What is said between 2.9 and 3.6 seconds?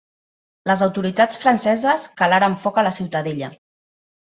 la ciutadella.